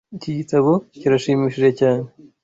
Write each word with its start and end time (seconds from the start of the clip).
Iki 0.17 0.31
gitabo 0.39 0.71
kirashimishije 0.99 1.69
cyane. 1.79 2.05